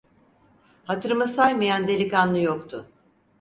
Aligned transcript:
Hatırımı 0.85 1.27
saymayan 1.27 1.87
delikanlı 1.87 2.39
yoktu. 2.41 2.89